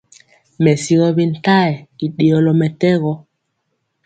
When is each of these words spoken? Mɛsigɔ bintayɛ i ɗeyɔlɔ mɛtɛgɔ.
Mɛsigɔ 0.63 1.07
bintayɛ 1.15 1.73
i 2.05 2.07
ɗeyɔlɔ 2.15 2.51
mɛtɛgɔ. 2.59 3.13